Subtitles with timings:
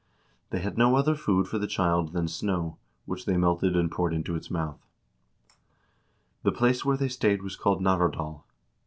[0.49, 4.15] They had no other food for the child than snow, which they melted and poured
[4.15, 4.83] into its mouth.
[6.41, 8.43] The place where they stayed was called Navardal.